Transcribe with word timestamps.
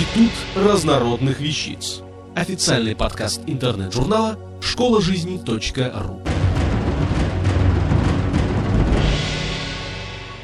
Институт 0.00 0.32
разнородных 0.56 1.40
вещиц. 1.40 2.00
Официальный 2.34 2.96
подкаст 2.96 3.42
интернет-журнала 3.46 4.38
школа 4.62 5.02
жизни.ру. 5.02 6.22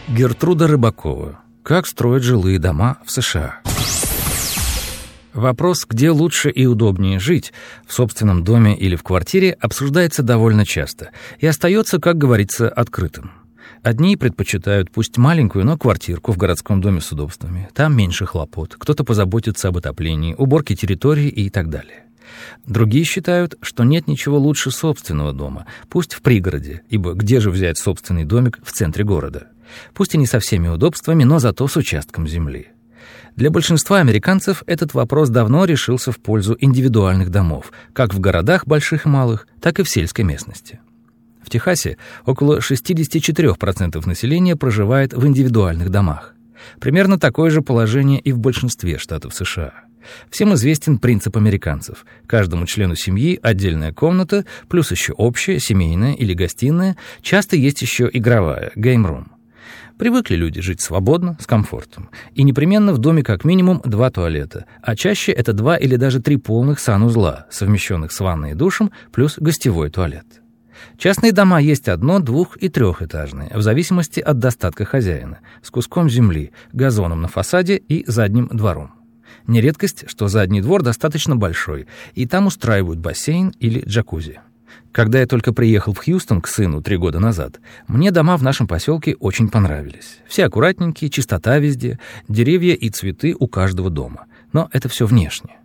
Гертруда 0.09 0.67
Рыбакова. 0.67 1.41
Как 1.63 1.87
строят 1.87 2.23
жилые 2.23 2.59
дома 2.59 2.99
в 3.07 3.11
США? 3.11 3.61
Вопрос, 5.33 5.87
где 5.89 6.11
лучше 6.11 6.51
и 6.51 6.67
удобнее 6.67 7.19
жить, 7.19 7.55
в 7.87 7.95
собственном 7.95 8.45
доме 8.45 8.77
или 8.77 8.95
в 8.95 9.03
квартире, 9.03 9.53
обсуждается 9.59 10.23
довольно 10.23 10.67
часто 10.67 11.13
и 11.39 11.47
остается, 11.47 11.99
как 11.99 12.19
говорится, 12.19 12.69
открытым. 12.69 13.46
Одни 13.83 14.17
предпочитают 14.17 14.91
пусть 14.91 15.17
маленькую, 15.17 15.65
но 15.65 15.79
квартирку 15.79 16.33
в 16.33 16.37
городском 16.37 16.81
доме 16.81 17.01
с 17.01 17.13
удобствами. 17.13 17.69
Там 17.75 17.97
меньше 17.97 18.27
хлопот, 18.27 18.75
кто-то 18.79 19.05
позаботится 19.05 19.69
об 19.69 19.77
отоплении, 19.77 20.35
уборке 20.37 20.75
территории 20.75 21.29
и 21.29 21.51
так 21.51 21.71
далее. 21.71 22.05
Другие 22.67 23.05
считают, 23.05 23.57
что 23.63 23.85
нет 23.85 24.09
ничего 24.09 24.39
лучше 24.39 24.71
собственного 24.71 25.33
дома, 25.33 25.67
пусть 25.89 26.15
в 26.15 26.23
пригороде, 26.23 26.83
ибо 26.89 27.13
где 27.13 27.41
же 27.41 27.51
взять 27.51 27.79
собственный 27.79 28.25
домик 28.25 28.59
в 28.65 28.73
центре 28.73 29.05
города? 29.05 29.49
Пусть 29.95 30.15
и 30.15 30.19
не 30.19 30.27
со 30.27 30.41
всеми 30.41 30.69
удобствами, 30.69 31.25
но 31.25 31.39
зато 31.39 31.67
с 31.67 31.77
участком 31.77 32.27
земли. 32.27 32.69
Для 33.37 33.51
большинства 33.51 33.99
американцев 33.99 34.63
этот 34.67 34.95
вопрос 34.95 35.29
давно 35.29 35.67
решился 35.67 36.11
в 36.11 36.19
пользу 36.19 36.57
индивидуальных 36.59 37.31
домов, 37.31 37.71
как 37.93 38.15
в 38.15 38.21
городах 38.21 38.67
больших 38.67 39.05
и 39.05 39.09
малых, 39.09 39.47
так 39.61 39.79
и 39.79 39.83
в 39.83 39.91
сельской 39.91 40.25
местности. 40.25 40.81
В 41.47 41.49
Техасе 41.49 41.97
около 42.25 42.59
64% 42.59 44.05
населения 44.05 44.57
проживает 44.57 45.15
в 45.15 45.25
индивидуальных 45.29 45.91
домах. 45.91 46.35
Примерно 46.81 47.21
такое 47.21 47.51
же 47.51 47.63
положение 47.63 48.19
и 48.19 48.33
в 48.33 48.39
большинстве 48.39 48.99
штатов 48.99 49.33
США. 49.33 49.73
Всем 50.29 50.55
известен 50.55 50.99
принцип 50.99 51.37
американцев. 51.37 52.05
Каждому 52.27 52.67
члену 52.67 52.97
семьи 52.97 53.39
отдельная 53.41 53.93
комната, 53.93 54.45
плюс 54.69 54.91
еще 54.91 55.13
общая, 55.13 55.61
семейная 55.61 56.15
или 56.15 56.35
гостиная, 56.35 56.97
часто 57.23 57.55
есть 57.55 57.81
еще 57.81 58.11
игровая, 58.13 58.73
геймрум. 58.75 59.29
Привыкли 59.99 60.35
люди 60.35 60.61
жить 60.61 60.81
свободно, 60.81 61.39
с 61.41 61.47
комфортом. 61.47 62.11
И 62.35 62.43
непременно 62.43 62.93
в 62.93 62.99
доме 62.99 63.23
как 63.23 63.45
минимум 63.45 63.81
два 63.85 64.11
туалета, 64.11 64.67
а 64.83 64.97
чаще 64.97 65.31
это 65.31 65.53
два 65.53 65.77
или 65.77 65.95
даже 65.95 66.21
три 66.21 66.39
полных 66.39 66.81
санузла, 66.81 67.47
совмещенных 67.53 68.11
с 68.11 68.19
ванной 68.19 68.51
и 68.51 68.55
душем, 68.55 68.91
плюс 69.13 69.39
гостевой 69.39 69.91
туалет. 69.91 70.27
Частные 70.99 71.33
дома 71.33 71.61
есть 71.61 71.89
одно-, 71.89 72.21
двух- 72.21 72.57
и 72.57 72.69
трехэтажные, 72.69 73.51
в 73.55 73.63
зависимости 73.63 74.21
от 74.21 74.39
достатка 74.39 74.85
хозяина, 74.85 75.41
с 75.63 75.71
куском 75.71 76.09
земли, 76.09 76.53
газоном 76.73 77.23
на 77.23 77.29
фасаде 77.29 77.77
и 77.77 78.05
задним 78.07 78.49
двором. 78.49 78.93
Нередкость, 79.47 80.09
что 80.09 80.29
задний 80.29 80.61
двор 80.61 80.83
достаточно 80.83 81.37
большой, 81.37 81.87
и 82.15 82.27
там 82.27 82.47
устраивают 82.47 82.99
бассейн 82.99 83.53
или 83.61 83.83
джакузи. 83.87 84.41
Когда 84.93 85.21
я 85.21 85.27
только 85.27 85.53
приехал 85.53 85.93
в 85.93 85.99
Хьюстон 85.99 86.41
к 86.41 86.49
сыну 86.49 86.83
три 86.83 86.97
года 86.97 87.21
назад, 87.21 87.61
мне 87.87 88.11
дома 88.11 88.37
в 88.37 88.43
нашем 88.43 88.67
поселке 88.67 89.15
очень 89.15 89.49
понравились. 89.49 90.19
Все 90.27 90.47
аккуратненькие, 90.47 91.11
чистота 91.11 91.59
везде, 91.59 91.99
деревья 92.29 92.75
и 92.75 92.89
цветы 92.89 93.37
у 93.39 93.47
каждого 93.47 93.91
дома. 93.91 94.25
Но 94.53 94.69
это 94.73 94.89
все 94.89 95.07
внешне. 95.07 95.57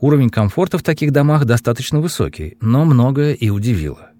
Уровень 0.00 0.30
комфорта 0.30 0.78
в 0.78 0.82
таких 0.82 1.12
домах 1.12 1.44
достаточно 1.44 2.00
высокий, 2.00 2.56
но 2.60 2.84
многое 2.84 3.34
и 3.34 3.50
удивило. 3.50 4.10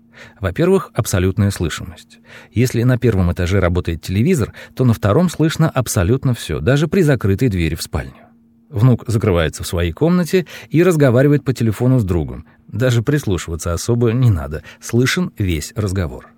Во-первых, 0.40 0.90
абсолютная 0.94 1.50
слышимость. 1.50 2.18
Если 2.52 2.82
на 2.82 2.98
первом 2.98 3.32
этаже 3.32 3.60
работает 3.60 4.02
телевизор, 4.02 4.52
то 4.74 4.84
на 4.84 4.94
втором 4.94 5.28
слышно 5.28 5.68
абсолютно 5.68 6.34
все, 6.34 6.60
даже 6.60 6.88
при 6.88 7.02
закрытой 7.02 7.48
двери 7.48 7.74
в 7.74 7.82
спальню. 7.82 8.28
Внук 8.68 9.04
закрывается 9.06 9.62
в 9.62 9.66
своей 9.66 9.92
комнате 9.92 10.46
и 10.68 10.82
разговаривает 10.82 11.44
по 11.44 11.54
телефону 11.54 11.98
с 11.98 12.04
другом. 12.04 12.44
Даже 12.66 13.02
прислушиваться 13.02 13.72
особо 13.72 14.12
не 14.12 14.30
надо, 14.30 14.62
слышен 14.80 15.32
весь 15.38 15.72
разговор. 15.74 16.28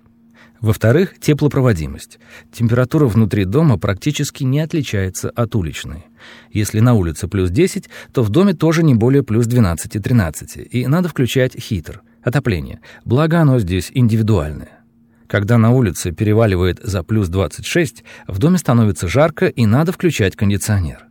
Во-вторых, 0.61 1.15
теплопроводимость. 1.19 2.19
Температура 2.53 3.07
внутри 3.07 3.45
дома 3.45 3.79
практически 3.79 4.43
не 4.43 4.59
отличается 4.59 5.31
от 5.31 5.55
уличной. 5.55 6.05
Если 6.51 6.79
на 6.79 6.93
улице 6.93 7.27
плюс 7.27 7.49
10, 7.49 7.89
то 8.13 8.21
в 8.21 8.29
доме 8.29 8.53
тоже 8.53 8.83
не 8.83 8.93
более 8.93 9.23
плюс 9.23 9.47
12-13, 9.47 10.61
и 10.61 10.85
надо 10.85 11.09
включать 11.09 11.59
хитр, 11.59 12.03
отопление, 12.23 12.81
благо 13.05 13.39
оно 13.39 13.59
здесь 13.59 13.91
индивидуальное. 13.93 14.81
Когда 15.27 15.57
на 15.57 15.71
улице 15.71 16.11
переваливает 16.11 16.79
за 16.83 17.03
плюс 17.03 17.29
26, 17.29 18.03
в 18.27 18.37
доме 18.37 18.57
становится 18.57 19.07
жарко 19.07 19.47
и 19.47 19.65
надо 19.65 19.93
включать 19.93 20.35
кондиционер. 20.35 21.05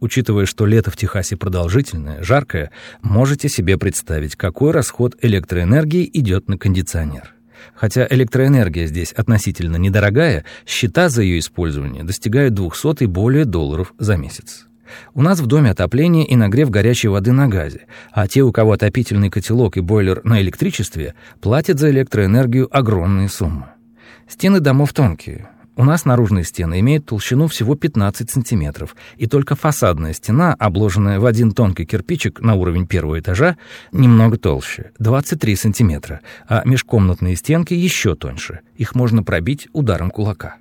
Учитывая, 0.00 0.46
что 0.46 0.66
лето 0.66 0.90
в 0.90 0.96
Техасе 0.96 1.36
продолжительное, 1.36 2.22
жаркое, 2.22 2.70
можете 3.02 3.48
себе 3.48 3.76
представить, 3.76 4.36
какой 4.36 4.70
расход 4.70 5.16
электроэнергии 5.20 6.08
идет 6.12 6.48
на 6.48 6.56
кондиционер. 6.56 7.34
Хотя 7.74 8.06
электроэнергия 8.08 8.86
здесь 8.86 9.12
относительно 9.12 9.76
недорогая, 9.76 10.44
счета 10.66 11.08
за 11.08 11.22
ее 11.22 11.38
использование 11.38 12.04
достигают 12.04 12.54
200 12.54 13.04
и 13.04 13.06
более 13.06 13.44
долларов 13.44 13.94
за 13.98 14.16
месяц. 14.16 14.66
У 15.14 15.22
нас 15.22 15.40
в 15.40 15.46
доме 15.46 15.70
отопление 15.70 16.26
и 16.26 16.36
нагрев 16.36 16.70
горячей 16.70 17.08
воды 17.08 17.32
на 17.32 17.48
газе, 17.48 17.86
а 18.12 18.28
те, 18.28 18.42
у 18.42 18.52
кого 18.52 18.72
отопительный 18.72 19.30
котелок 19.30 19.76
и 19.76 19.80
бойлер 19.80 20.20
на 20.24 20.40
электричестве, 20.40 21.14
платят 21.40 21.78
за 21.78 21.90
электроэнергию 21.90 22.68
огромные 22.76 23.28
суммы. 23.28 23.66
Стены 24.28 24.60
домов 24.60 24.92
тонкие, 24.92 25.48
у 25.76 25.82
нас 25.82 26.04
наружные 26.04 26.44
стены 26.44 26.78
имеют 26.80 27.06
толщину 27.06 27.48
всего 27.48 27.74
15 27.74 28.30
сантиметров, 28.30 28.94
и 29.16 29.26
только 29.26 29.56
фасадная 29.56 30.12
стена, 30.12 30.54
обложенная 30.56 31.18
в 31.18 31.26
один 31.26 31.50
тонкий 31.50 31.84
кирпичик 31.84 32.40
на 32.40 32.54
уровень 32.54 32.86
первого 32.86 33.18
этажа, 33.18 33.56
немного 33.90 34.38
толще, 34.38 34.92
23 35.00 35.56
сантиметра, 35.56 36.20
а 36.46 36.62
межкомнатные 36.64 37.34
стенки 37.34 37.74
еще 37.74 38.14
тоньше. 38.14 38.60
Их 38.76 38.94
можно 38.94 39.24
пробить 39.24 39.68
ударом 39.72 40.10
кулака. 40.10 40.56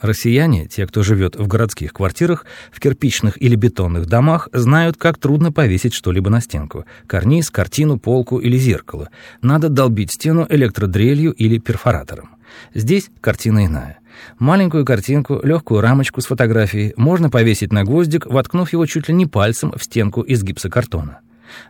Россияне, 0.00 0.66
те, 0.66 0.86
кто 0.86 1.02
живет 1.02 1.36
в 1.36 1.46
городских 1.46 1.92
квартирах, 1.92 2.44
в 2.70 2.80
кирпичных 2.80 3.40
или 3.40 3.54
бетонных 3.54 4.06
домах, 4.06 4.48
знают, 4.52 4.96
как 4.96 5.18
трудно 5.18 5.52
повесить 5.52 5.94
что-либо 5.94 6.30
на 6.30 6.40
стенку. 6.40 6.84
Карниз, 7.06 7.50
картину, 7.50 7.98
полку 7.98 8.38
или 8.38 8.58
зеркало. 8.58 9.08
Надо 9.42 9.68
долбить 9.68 10.12
стену 10.12 10.46
электродрелью 10.48 11.32
или 11.32 11.58
перфоратором. 11.58 12.30
Здесь 12.74 13.10
картина 13.20 13.66
иная. 13.66 13.98
Маленькую 14.38 14.84
картинку, 14.84 15.40
легкую 15.42 15.80
рамочку 15.80 16.20
с 16.20 16.26
фотографией 16.26 16.94
можно 16.96 17.30
повесить 17.30 17.72
на 17.72 17.84
гвоздик, 17.84 18.26
воткнув 18.26 18.72
его 18.72 18.86
чуть 18.86 19.08
ли 19.08 19.14
не 19.14 19.26
пальцем 19.26 19.72
в 19.76 19.82
стенку 19.82 20.22
из 20.22 20.42
гипсокартона. 20.42 21.20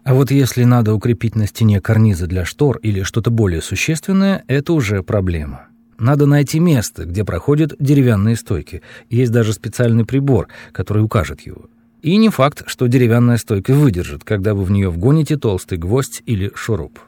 А 0.05 0.15
вот 0.15 0.31
если 0.31 0.65
надо 0.65 0.95
укрепить 0.95 1.37
на 1.37 1.47
стене 1.47 1.81
карнизы 1.81 2.27
для 2.27 2.45
штор 2.45 2.79
или 2.79 3.03
что-то 3.03 3.31
более 3.31 3.63
существенное, 3.63 4.45
это 4.49 4.73
уже 4.73 5.03
проблема. 5.03 5.67
Надо 5.99 6.27
найти 6.27 6.61
место, 6.61 7.05
где 7.05 7.25
проходят 7.25 7.75
деревянные 7.79 8.37
стойки. 8.37 8.83
Есть 9.09 9.33
даже 9.33 9.53
специальный 9.53 10.05
прибор, 10.05 10.49
который 10.73 11.03
укажет 11.03 11.41
его. 11.43 11.67
И 12.03 12.17
не 12.17 12.29
факт, 12.29 12.65
что 12.67 12.87
деревянная 12.87 13.39
стойка 13.39 13.73
выдержит, 13.73 14.23
когда 14.23 14.55
вы 14.55 14.65
в 14.65 14.71
нее 14.71 14.91
вгоните 14.91 15.37
толстый 15.37 15.79
гвоздь 15.79 16.23
или 16.27 16.53
шуруп. 16.55 17.01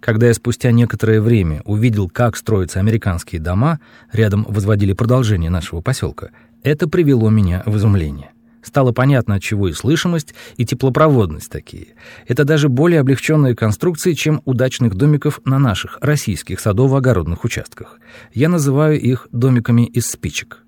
Когда 0.00 0.26
я 0.28 0.34
спустя 0.34 0.70
некоторое 0.70 1.20
время 1.20 1.62
увидел, 1.64 2.08
как 2.08 2.36
строятся 2.36 2.80
американские 2.80 3.40
дома, 3.40 3.80
рядом 4.12 4.44
возводили 4.48 4.92
продолжение 4.92 5.50
нашего 5.50 5.80
поселка, 5.80 6.30
это 6.62 6.88
привело 6.88 7.30
меня 7.30 7.62
в 7.66 7.76
изумление. 7.76 8.30
Стало 8.62 8.92
понятно, 8.92 9.36
от 9.36 9.42
чего 9.42 9.68
и 9.68 9.72
слышимость, 9.72 10.34
и 10.56 10.64
теплопроводность 10.64 11.50
такие. 11.50 11.88
Это 12.26 12.44
даже 12.44 12.68
более 12.68 13.00
облегченные 13.00 13.54
конструкции, 13.54 14.12
чем 14.12 14.42
у 14.44 14.54
дачных 14.54 14.94
домиков 14.94 15.40
на 15.44 15.58
наших 15.58 15.98
российских 16.00 16.60
садово-огородных 16.60 17.44
участках. 17.44 18.00
Я 18.34 18.48
называю 18.48 19.00
их 19.00 19.28
домиками 19.32 19.86
из 19.86 20.10
спичек. 20.10 20.64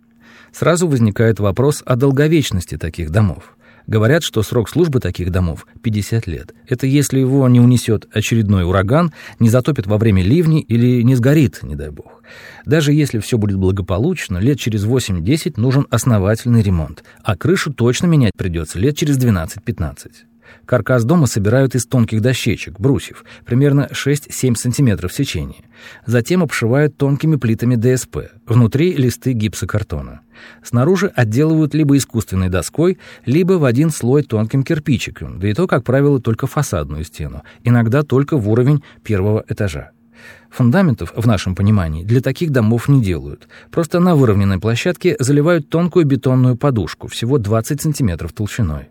Сразу 0.52 0.88
возникает 0.88 1.40
вопрос 1.40 1.82
о 1.84 1.96
долговечности 1.96 2.76
таких 2.76 3.10
домов. 3.10 3.56
Говорят, 3.86 4.22
что 4.22 4.42
срок 4.42 4.68
службы 4.68 5.00
таких 5.00 5.30
домов 5.30 5.66
50 5.82 6.26
лет. 6.26 6.54
Это 6.68 6.86
если 6.86 7.18
его 7.18 7.48
не 7.48 7.60
унесет 7.60 8.08
очередной 8.12 8.64
ураган, 8.64 9.12
не 9.38 9.48
затопит 9.48 9.86
во 9.86 9.98
время 9.98 10.22
ливни 10.22 10.60
или 10.60 11.02
не 11.02 11.14
сгорит, 11.14 11.62
не 11.62 11.74
дай 11.74 11.90
бог. 11.90 12.22
Даже 12.66 12.92
если 12.92 13.18
все 13.18 13.38
будет 13.38 13.58
благополучно, 13.58 14.38
лет 14.38 14.58
через 14.58 14.84
8-10 14.84 15.54
нужен 15.56 15.86
основательный 15.90 16.62
ремонт, 16.62 17.04
а 17.22 17.36
крышу 17.36 17.72
точно 17.72 18.06
менять 18.06 18.32
придется 18.36 18.78
лет 18.78 18.96
через 18.96 19.18
12-15. 19.18 20.29
Каркас 20.66 21.04
дома 21.04 21.26
собирают 21.26 21.74
из 21.74 21.86
тонких 21.86 22.20
дощечек, 22.20 22.78
брусьев, 22.78 23.24
примерно 23.44 23.88
6-7 23.92 24.54
см 24.54 25.08
в 25.08 25.12
сечении. 25.12 25.64
Затем 26.06 26.42
обшивают 26.42 26.96
тонкими 26.96 27.36
плитами 27.36 27.76
ДСП, 27.76 28.30
внутри 28.46 28.92
листы 28.94 29.32
гипсокартона. 29.32 30.20
Снаружи 30.62 31.12
отделывают 31.14 31.74
либо 31.74 31.96
искусственной 31.96 32.48
доской, 32.48 32.98
либо 33.26 33.54
в 33.54 33.64
один 33.64 33.90
слой 33.90 34.22
тонким 34.22 34.62
кирпичиком, 34.62 35.38
да 35.38 35.48
и 35.48 35.54
то, 35.54 35.66
как 35.66 35.84
правило, 35.84 36.20
только 36.20 36.46
фасадную 36.46 37.04
стену, 37.04 37.42
иногда 37.64 38.02
только 38.02 38.36
в 38.36 38.48
уровень 38.48 38.82
первого 39.02 39.44
этажа. 39.48 39.90
Фундаментов, 40.50 41.12
в 41.16 41.26
нашем 41.26 41.54
понимании, 41.54 42.04
для 42.04 42.20
таких 42.20 42.50
домов 42.50 42.88
не 42.88 43.02
делают. 43.02 43.48
Просто 43.70 44.00
на 44.00 44.16
выровненной 44.16 44.58
площадке 44.58 45.16
заливают 45.18 45.68
тонкую 45.68 46.06
бетонную 46.06 46.56
подушку, 46.56 47.08
всего 47.08 47.38
20 47.38 47.80
сантиметров 47.80 48.32
толщиной. 48.32 48.88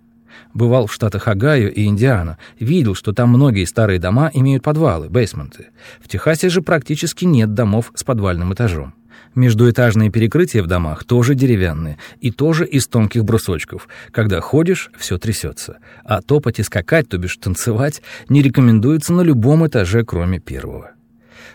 Бывал 0.53 0.87
в 0.87 0.93
штатах 0.93 1.27
Огайо 1.27 1.67
и 1.67 1.85
Индиана, 1.85 2.37
видел, 2.59 2.95
что 2.95 3.13
там 3.13 3.29
многие 3.29 3.65
старые 3.65 3.99
дома 3.99 4.29
имеют 4.33 4.63
подвалы, 4.63 5.09
бейсменты. 5.09 5.67
В 6.01 6.07
Техасе 6.07 6.49
же 6.49 6.61
практически 6.61 7.25
нет 7.25 7.53
домов 7.53 7.91
с 7.95 8.03
подвальным 8.03 8.53
этажом. 8.53 8.93
Междуэтажные 9.35 10.09
перекрытия 10.09 10.63
в 10.63 10.67
домах 10.67 11.03
тоже 11.03 11.35
деревянные 11.35 11.97
и 12.19 12.31
тоже 12.31 12.65
из 12.65 12.87
тонких 12.87 13.23
брусочков. 13.23 13.87
Когда 14.11 14.41
ходишь, 14.41 14.89
все 14.97 15.17
трясется. 15.17 15.77
А 16.03 16.21
топать 16.21 16.59
и 16.59 16.63
скакать, 16.63 17.09
то 17.09 17.17
бишь 17.17 17.37
танцевать, 17.37 18.01
не 18.27 18.41
рекомендуется 18.41 19.13
на 19.13 19.21
любом 19.21 19.67
этаже, 19.67 20.03
кроме 20.03 20.39
первого. 20.39 20.91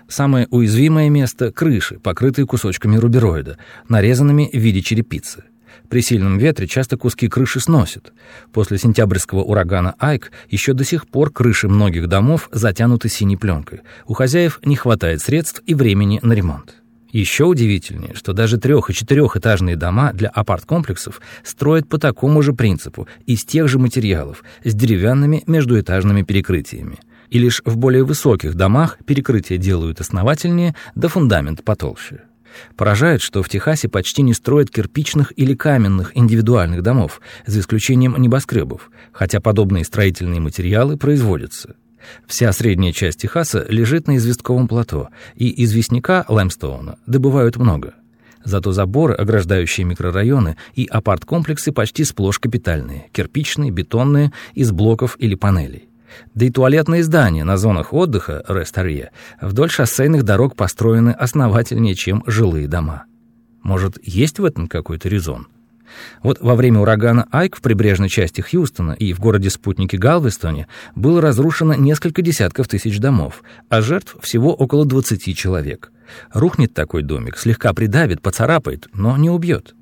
Самое 0.09 0.47
уязвимое 0.51 1.09
место— 1.09 1.51
крыши, 1.53 1.99
покрытые 1.99 2.47
кусочками 2.47 2.97
рубероида, 2.97 3.59
нарезанными 3.89 4.49
в 4.53 4.59
виде 4.59 4.81
черепицы. 4.81 5.45
При 5.89 6.01
сильном 6.01 6.39
ветре 6.39 6.67
часто 6.67 6.97
куски 6.97 7.29
крыши 7.29 7.61
сносят. 7.61 8.13
После 8.53 8.79
сентябрьского 8.79 9.43
урагана 9.43 9.95
Айк 9.99 10.33
еще 10.49 10.73
до 10.73 10.85
сих 10.85 11.07
пор 11.07 11.31
крыши 11.31 11.69
многих 11.69 12.09
домов 12.09 12.49
затянуты 12.53 13.09
синей 13.09 13.37
пленкой. 13.37 13.81
У 14.07 14.15
хозяев 14.15 14.61
не 14.65 14.77
хватает 14.77 15.21
средств 15.23 15.63
и 15.67 15.75
времени 15.75 16.21
на 16.23 16.33
ремонт. 16.33 16.77
Еще 17.15 17.45
удивительнее, 17.45 18.13
что 18.15 18.33
даже 18.33 18.59
трех- 18.59 18.91
и 18.91 18.93
четырехэтажные 18.93 19.77
дома 19.77 20.13
для 20.13 20.31
апарт-комплексов 20.31 21.21
строят 21.45 21.89
по 21.89 21.99
такому 21.99 22.43
же 22.43 22.53
принципу, 22.53 23.07
из 23.25 23.45
тех 23.45 23.69
же 23.69 23.79
материалов, 23.79 24.43
с 24.65 24.75
деревянными 24.75 25.45
междуэтажными 25.47 26.23
перекрытиями. 26.23 26.99
И 27.31 27.39
лишь 27.39 27.63
в 27.65 27.77
более 27.77 28.03
высоких 28.03 28.57
домах 28.57 28.99
перекрытия 29.07 29.59
делают 29.59 30.01
основательнее, 30.01 30.75
да 30.97 31.07
фундамент 31.07 31.63
потолще. 31.63 32.23
Поражает, 32.77 33.21
что 33.21 33.43
в 33.43 33.49
Техасе 33.49 33.89
почти 33.89 34.23
не 34.23 34.35
строят 34.35 34.71
кирпичных 34.71 35.33
или 35.37 35.55
каменных 35.55 36.17
индивидуальных 36.17 36.83
домов, 36.83 37.21
за 37.47 37.61
исключением 37.61 38.17
небоскребов, 38.17 38.91
хотя 39.13 39.41
подобные 39.41 39.85
строительные 39.85 40.41
материалы 40.41 40.97
производятся. 40.97 41.77
Вся 42.27 42.53
средняя 42.53 42.93
часть 42.93 43.21
Техаса 43.21 43.65
лежит 43.69 44.07
на 44.09 44.17
известковом 44.17 44.69
плато, 44.69 45.09
и 45.35 45.65
известняка 45.65 46.25
лаймстоуна 46.29 46.99
добывают 47.07 47.57
много. 47.57 47.95
Зато 48.45 48.73
заборы, 48.73 49.15
ограждающие 49.15 49.87
микрорайоны, 49.87 50.57
и 50.75 50.87
апарт-комплексы 50.87 51.73
почти 51.73 52.05
сплошь 52.05 52.39
капитальные, 52.39 53.09
кирпичные, 53.13 53.71
бетонные, 53.71 54.33
из 54.55 54.71
блоков 54.71 55.17
или 55.19 55.35
панелей. 55.35 55.89
Да 56.35 56.47
и 56.47 56.51
туалетные 56.51 57.03
здания 57.03 57.45
на 57.45 57.57
зонах 57.57 57.93
отдыха, 57.93 58.45
Рестарье, 58.49 59.11
вдоль 59.41 59.71
шоссейных 59.71 60.23
дорог 60.23 60.57
построены 60.57 61.11
основательнее, 61.11 61.95
чем 61.95 62.23
жилые 62.27 62.69
дома. 62.69 63.05
Может, 63.63 63.99
есть 64.03 64.39
в 64.39 64.45
этом 64.45 64.69
какой-то 64.69 65.09
резон? 65.09 65.49
Вот 66.23 66.41
во 66.41 66.55
время 66.55 66.81
урагана 66.81 67.27
Айк 67.31 67.57
в 67.57 67.63
прибрежной 67.63 68.09
части 68.09 68.41
Хьюстона 68.41 68.93
и 68.93 69.13
в 69.13 69.21
городе-спутнике 69.21 69.97
Галвестоне 69.99 70.67
было 70.95 71.21
разрушено 71.21 71.75
несколько 71.75 72.23
десятков 72.23 72.69
тысяч 72.69 72.99
домов, 72.99 73.43
а 73.69 73.81
жертв 73.81 74.17
всего 74.21 74.55
около 74.55 74.85
20 74.85 75.37
человек. 75.37 75.93
Рухнет 76.33 76.75
такой 76.75 77.03
домик, 77.03 77.39
слегка 77.39 77.73
придавит, 77.73 78.23
поцарапает, 78.23 78.89
но 78.93 79.17
не 79.17 79.31
убьет. 79.31 79.75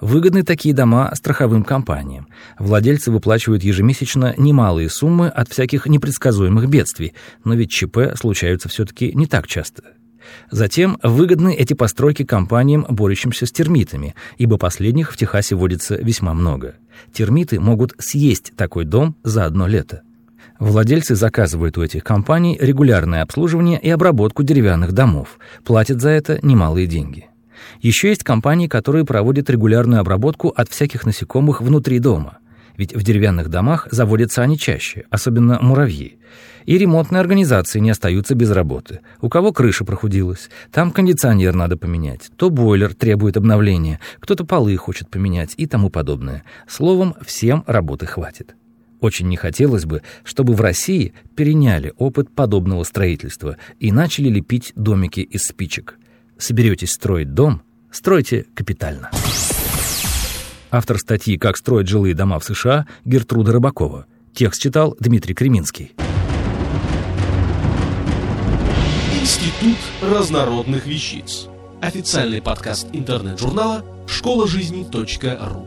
Выгодны 0.00 0.42
такие 0.42 0.74
дома 0.74 1.10
страховым 1.14 1.64
компаниям. 1.64 2.28
Владельцы 2.58 3.10
выплачивают 3.10 3.62
ежемесячно 3.62 4.34
немалые 4.36 4.88
суммы 4.88 5.28
от 5.28 5.48
всяких 5.48 5.86
непредсказуемых 5.86 6.68
бедствий, 6.68 7.14
но 7.44 7.54
ведь 7.54 7.70
ЧП 7.70 8.16
случаются 8.16 8.68
все-таки 8.68 9.12
не 9.14 9.26
так 9.26 9.46
часто. 9.46 9.82
Затем 10.50 10.98
выгодны 11.02 11.54
эти 11.54 11.74
постройки 11.74 12.24
компаниям, 12.24 12.86
борющимся 12.88 13.46
с 13.46 13.52
термитами, 13.52 14.14
ибо 14.36 14.58
последних 14.58 15.12
в 15.12 15.16
Техасе 15.16 15.54
водится 15.54 15.96
весьма 15.96 16.34
много. 16.34 16.74
Термиты 17.12 17.60
могут 17.60 17.94
съесть 17.98 18.52
такой 18.56 18.84
дом 18.84 19.16
за 19.22 19.44
одно 19.44 19.66
лето. 19.66 20.02
Владельцы 20.58 21.14
заказывают 21.14 21.78
у 21.78 21.82
этих 21.82 22.02
компаний 22.02 22.58
регулярное 22.60 23.22
обслуживание 23.22 23.78
и 23.80 23.88
обработку 23.90 24.42
деревянных 24.42 24.92
домов, 24.92 25.38
платят 25.64 26.00
за 26.00 26.10
это 26.10 26.40
немалые 26.42 26.86
деньги. 26.86 27.28
Еще 27.80 28.08
есть 28.08 28.24
компании, 28.24 28.68
которые 28.68 29.04
проводят 29.04 29.50
регулярную 29.50 30.00
обработку 30.00 30.48
от 30.48 30.68
всяких 30.68 31.06
насекомых 31.06 31.60
внутри 31.60 31.98
дома. 31.98 32.38
Ведь 32.76 32.94
в 32.94 33.02
деревянных 33.02 33.48
домах 33.48 33.88
заводятся 33.90 34.42
они 34.42 34.56
чаще, 34.56 35.04
особенно 35.10 35.58
муравьи. 35.60 36.18
И 36.64 36.78
ремонтные 36.78 37.20
организации 37.20 37.80
не 37.80 37.90
остаются 37.90 38.34
без 38.34 38.50
работы. 38.50 39.00
У 39.20 39.28
кого 39.28 39.52
крыша 39.52 39.84
прохудилась, 39.84 40.48
там 40.70 40.92
кондиционер 40.92 41.54
надо 41.54 41.76
поменять, 41.76 42.30
то 42.36 42.50
бойлер 42.50 42.94
требует 42.94 43.36
обновления, 43.36 43.98
кто-то 44.20 44.44
полы 44.44 44.76
хочет 44.76 45.10
поменять 45.10 45.54
и 45.56 45.66
тому 45.66 45.90
подобное. 45.90 46.44
Словом, 46.68 47.14
всем 47.26 47.64
работы 47.66 48.06
хватит. 48.06 48.54
Очень 49.00 49.28
не 49.28 49.36
хотелось 49.36 49.84
бы, 49.84 50.02
чтобы 50.24 50.54
в 50.54 50.60
России 50.60 51.14
переняли 51.36 51.92
опыт 51.98 52.30
подобного 52.30 52.82
строительства 52.84 53.56
и 53.78 53.92
начали 53.92 54.28
лепить 54.28 54.72
домики 54.74 55.20
из 55.20 55.42
спичек. 55.42 55.98
Соберетесь 56.38 56.92
строить 56.92 57.34
дом, 57.34 57.62
стройте 57.90 58.46
капитально. 58.54 59.10
Автор 60.70 60.98
статьи 60.98 61.36
«Как 61.36 61.56
строить 61.56 61.88
жилые 61.88 62.14
дома 62.14 62.38
в 62.38 62.44
США» 62.44 62.86
Гертруда 63.04 63.50
Рыбакова. 63.52 64.06
Текст 64.34 64.62
читал 64.62 64.96
Дмитрий 65.00 65.34
Креминский. 65.34 65.96
Институт 69.20 69.78
разнородных 70.02 70.86
вещиц. 70.86 71.48
Официальный 71.80 72.40
подкаст 72.42 72.88
интернет-журнала 72.92 73.84
школа 74.06 74.46
жизни 74.46 74.86
.ру. 74.92 75.66